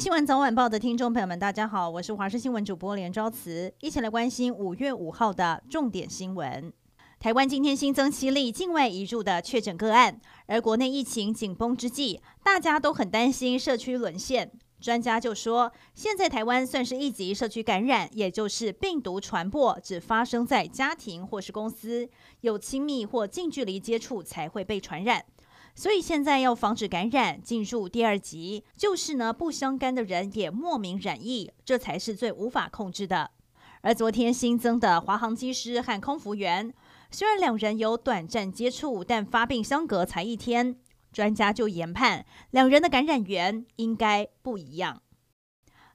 [0.00, 6.72] 新闻早晚报的听众朋友们，大家好，我是华视新闻主播连昭慈，一起来关心五月五号的重点新闻。
[7.18, 14.52] 台湾今天新增七例境外移入的确诊个案，而国内疫情紧绷之际，大家都很担心社区沦陷。
[14.80, 22.08] 专家就说，现在台湾算是一级社区感染，也就是病毒传播只发生在家庭或是公司，
[22.42, 25.24] 有亲密或近距离接触才会被传染。
[25.78, 33.30] 所以现在要防止感染进入第二级，就是呢不相干的人也莫名染疫，这才是最无法控制的。
[33.82, 36.74] 而昨天新增的华航机师和空服员，
[37.12, 40.74] 虽然两人有短暂接触，但发病相隔才一天。
[41.12, 45.00] 专家就研判，两人的感染源应该不一样。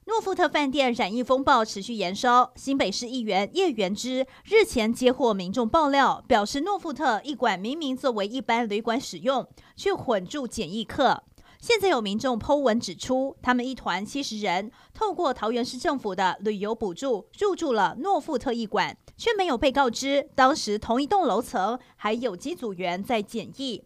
[0.06, 11.22] 诺富特饭店染疫风暴持续延烧，新北市议员叶元之日前接获民众爆料，表示诺富特一馆明明作为一般旅馆使用，却混住检疫客。
[11.58, 23.82] 现在有民众 PO 文指出，他们一团七十人透过桃园市政府的旅游补助入住了诺富特一馆，却没有被告知当时同一栋楼层还有机组员在检疫。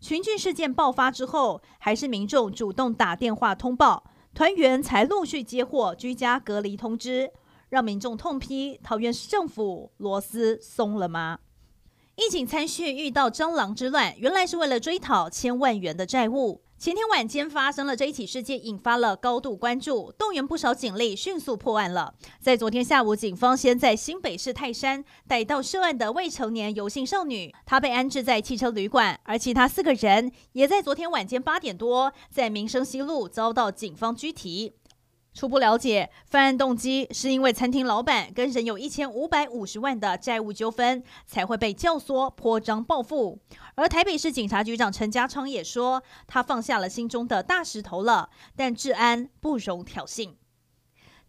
[0.00, 7.30] 群聚事件爆发之后，还是民众主动打电话通报，团员才陆续接获居家隔离通知，
[7.68, 11.40] 让民众痛批桃园市政府螺丝松了吗？
[12.16, 16.62] 一警参叙遇到蟑螂之乱，原来是为了追讨千万元的债务。
[16.80, 22.14] 前天晚间发生了这一起事件，引发了高度关注，动员不少警力，迅速破案了。
[22.40, 34.72] 在昨天下午，警方先在新北市泰山逮到涉案的未成年游姓少女，她被安置在汽车旅馆，而其他四个人也在昨天晚间八点多在民生西路遭到警方拘提。
[35.32, 43.38] 初步了解，犯案动机是因为餐厅老板跟人有一千五百五十万的债务纠纷，才会被教唆泼张报复。
[43.76, 50.34] 而台北市警察局长陈家昌也说，他放下了心中的大石头了，但治安不容挑衅。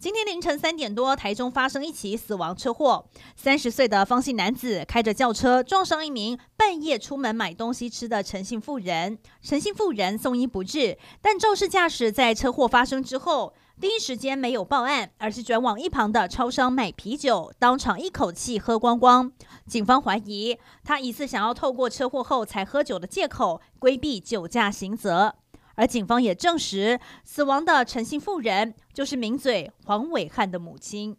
[0.02, 13.54] 今天凌晨三点多，台中发生一起死亡车祸，三十岁的方姓男子开着轿车撞上一名半夜出门买东西吃的陈姓妇人，陈姓妇人送医不治，但肇事驾驶在车祸发生之后。
[13.80, 19.32] 第一时间没有报案，而是转往一旁的超商买啤酒，当场一口气喝光光。
[19.66, 25.34] 警方怀疑他疑似想要透过车祸后才喝酒的借口规避酒驾刑责，
[25.76, 31.18] 而警方也证实死亡的陈姓妇人就是名嘴黄伟汉的母亲。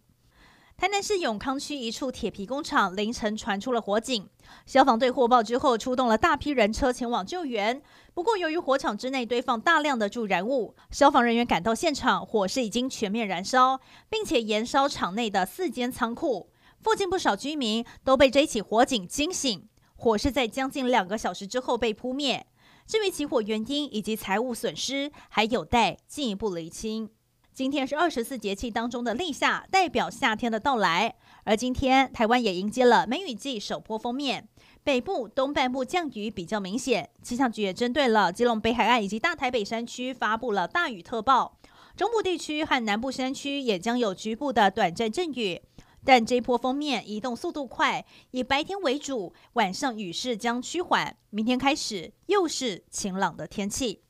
[0.76, 4.28] 台南市永康区一处铁皮工厂凌晨传出了火警，
[4.66, 7.80] 消防队获报之后出动了大批人车前往救援。
[8.14, 13.78] 不过，由于火场之内堆放大量的助燃物，消防人员赶到现场，火势已经全面燃烧，
[14.10, 16.50] 并且延烧场内的四间仓库。
[16.80, 19.69] 附近不少居民都被这起火警惊醒。
[19.94, 22.44] 火势在将近两个小时之后被扑灭。
[22.87, 27.09] 至于起火原因以及财务损失，还有待进一步厘清。
[27.54, 31.15] 今天是二十四节气当中的立夏，代表夏天的到来。
[31.44, 34.48] 而今天台湾也迎接了梅雨季首波封面，
[34.82, 37.10] 北部东半部降雨比较明显。
[37.22, 41.59] 气象局也针对了基隆北海岸以及大台北山区发布了大雨特报，
[41.94, 45.60] 中部地区和南部山区也将有局部的短暂阵雨。
[46.04, 51.16] 但这波封面移动速度快，以白天为主，晚上雨势将趋缓。
[51.30, 54.00] 明天开始又是晴朗的天气。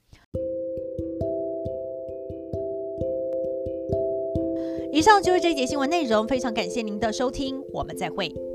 [4.92, 8.51] 以上就是这一节新闻内容，非常感谢您的收听，我们再会。